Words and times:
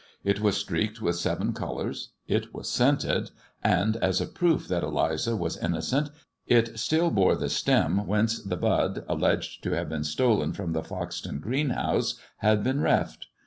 It 0.23 0.39
was 0.41 0.57
streaked 0.57 0.99
with 0.99 1.15
seven 1.17 1.49
I 1.49 1.51
bu^ 1.51 1.55
colours, 1.57 2.09
it 2.25 2.51
was 2.55 2.67
scented, 2.67 3.29
and, 3.63 3.97
as 3.97 4.19
a 4.19 4.25
proof 4.25 4.67
that 4.67 4.81
Eliza 4.81 5.33
msl 5.33 5.61
re< 5.61 5.61
innocent, 5.63 6.09
it 6.47 6.79
still 6.79 7.11
bore 7.11 7.35
the 7.35 7.49
stem 7.49 8.07
whence 8.07 8.41
the 8.41 8.57
bud, 8.57 9.05
alleged 9.07 9.57
I 9.57 9.57
ag 9.59 9.61
to 9.61 9.77
have 9.77 9.89
been 9.89 10.03
stolen 10.03 10.53
from 10.53 10.73
the 10.73 10.81
Foxton 10.81 11.39
greenhouse, 11.39 12.15
had 12.37 12.63
been 12.63 12.79
I 12.79 12.81
tb 12.81 12.83
reft. 12.85 13.27